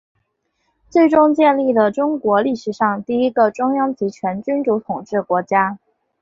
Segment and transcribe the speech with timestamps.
[0.89, 5.77] 最终建立了中国历史上第一个中央集权君主统治国家。